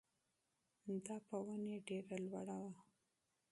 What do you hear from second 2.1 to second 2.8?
لوړه وه.